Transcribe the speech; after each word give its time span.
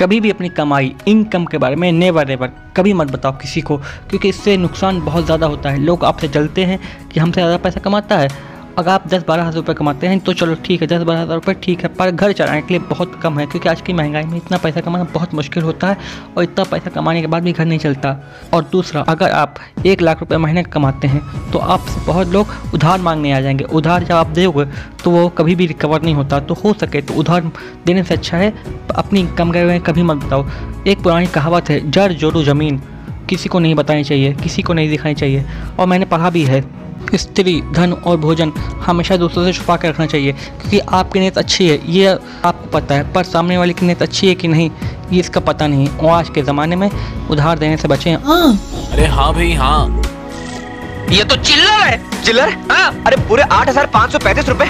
कभी 0.00 0.18
भी 0.20 0.30
अपनी 0.30 0.48
कमाई 0.48 0.94
इनकम 1.08 1.44
के 1.44 1.58
बारे 1.58 1.76
में 1.76 1.90
नेवर 1.92 2.26
नेवर 2.28 2.50
कभी 2.76 2.92
मत 2.92 3.10
बताओ 3.10 3.32
किसी 3.32 3.60
को, 3.60 3.76
क्योंकि 3.76 4.28
इससे 4.28 4.56
नुकसान 4.56 5.00
बहुत 5.00 5.24
ज़्यादा 5.24 5.46
होता 5.46 5.70
है। 5.70 5.78
लोग 5.78 6.04
आपसे 6.04 6.28
जलते 6.28 6.64
हैं 6.64 6.78
कि 7.08 7.20
हमसे 7.20 7.40
ज़्यादा 7.40 7.56
पैसा 7.56 7.80
कमाता 7.80 8.18
है। 8.18 8.28
अगर 8.78 8.90
आप 8.90 9.06
दस 9.08 9.24
बारह 9.28 9.42
हज़ार 9.42 9.56
रुपये 9.56 9.74
कमाते 9.74 10.06
हैं 10.06 10.18
तो 10.20 10.32
चलो 10.32 10.54
ठीक 10.64 10.80
है, 10.80 10.86
दस 10.86 11.02
बारह 11.02 11.20
हज़ार 11.20 11.34
रुपये 11.34 11.54
ठीक 11.62 11.82
है, 11.82 11.88
पर 11.90 12.10
घर 12.10 12.32
चलाने 12.32 12.62
के 12.62 12.74
लिए 12.74 12.78
बहुत 12.88 13.14
कम 13.22 13.38
है, 13.38 13.46
क्योंकि 13.46 13.68
आज 13.68 13.80
की 13.80 13.92
महँगाई 13.92 14.24
में 14.24 14.36
इतना 14.36 14.58
पैसा 14.58 14.80
कमाना 14.80 15.04
बहुत 15.14 15.34
मुश्किल 15.34 15.62
होता 15.62 15.88
है 15.88 15.96
और 16.36 16.42
इतना 16.42 16.64
पैसा 16.64 16.90
कमाने 16.90 17.20
के 17.20 17.26
बाद 17.26 17.42
भी 17.42 17.52
घर 17.52 17.64
नहीं 17.64 17.78
चलता। 17.78 18.16
और 18.54 18.64
दूसरा, 18.72 19.00
अगर 19.02 19.30
आप 19.30 19.54
एक 19.86 20.02
लाख 20.02 20.20
रुपये 20.20 20.38
महीने 20.38 20.62
कमाते 20.64 21.08
हैं 21.08 21.50
तो 21.52 21.58
आपसे 21.58 22.04
बहुत 22.06 22.28
लोग 22.28 22.54
उधार 22.74 23.00
मांगने 23.00 23.32
आ 23.32 23.40
जाएँगे। 23.40 23.64
उधार 23.66 24.04
जब 24.04 24.14
आप 24.14 24.30
दोगे 24.30 24.64
तो 25.04 25.10
वो 25.10 25.28
कभी 25.30 25.54
भी 25.54 25.66
रिकवर 25.66 26.02
नहीं 26.02 26.14
होता 26.14 26.40
तो 26.40 26.54
हो 26.54 26.72
सके 26.74 27.02
तो 27.02 27.14
उधार 27.14 27.50
देने 27.86 28.04
से 28.04 28.14
अच्छा 28.14 28.36
है, 28.36 28.52
अपनी 28.90 29.20
इनकम 29.20 29.52
के 29.52 29.60
हुए 29.60 29.78
कभी 29.80 30.02
मत 30.02 30.24
बताओ। 30.24 30.46
एक 30.86 31.02
पुरानी 31.02 31.26
कहावत 31.28 31.70
है, 31.70 31.90
जड़ 31.90 32.12
जोड़ो 32.14 32.42
ज़मीन, 32.44 32.80
किसी 33.28 33.48
को 33.48 33.58
नहीं 33.58 33.74
बतानी 33.74 34.04
चाहिए, 34.04 34.32
किसी 34.34 34.62
को 34.62 34.72
नहीं 34.72 34.90
दिखानी 34.90 35.14
चाहिए। 35.14 35.44
और 35.78 35.86
मैंने 35.86 36.04
पढ़ा 36.06 36.30
भी 36.30 36.44
है 36.44 36.64
स्त्री 37.16 37.60
धन 37.72 37.92
और 37.92 38.16
भोजन 38.16 38.52
हमेशा 38.86 39.16
दूसरों 39.16 39.44
से 39.44 39.52
छुपा 39.52 39.76
कर 39.76 39.88
रखना 39.88 40.06
चाहिए 40.06 40.32
क्योंकि 40.32 40.78
आपकी 40.78 41.20
नीयत 41.20 41.38
अच्छी 41.38 41.68
है 41.68 41.80
ये 41.92 42.06
आपको 42.06 42.70
पता 42.70 42.94
है 42.94 43.12
पर 43.12 43.24
सामने 43.24 43.58
वाले 43.58 43.72
की 43.72 43.86
नीयत 43.86 44.02
अच्छी 44.02 44.28
है 44.28 44.34
कि 44.34 44.48
नहीं 44.48 44.70
ये 45.12 45.20
इसका 45.20 45.40
पता 45.42 45.66
नहीं 45.66 45.88
और 45.88 46.10
आज 46.12 46.30
के 46.30 46.42
ज़माने 46.42 46.76
में 46.76 46.90
उधार 47.30 47.58
देने 47.58 47.76
से 47.76 47.88
बचें 47.88 48.14
अरे 48.14 49.06
हाँ 49.06 49.32
भाई 49.34 49.52
हाँ। 49.54 50.02
ये 51.10 51.24
तो 51.24 51.36
चिल्लर 51.36 51.82
है। 51.82 52.22
चिल्लर? 52.24 52.52
हाँ। 52.70 53.02
अरे 53.06 53.16
पूरे 53.28 53.42
आठ 53.42 53.68
हज़ार 53.68 53.86
पाँच 53.86 54.12
सौ 54.12 54.18
पैंतीस 54.18 54.48
रूपए। 54.48 54.64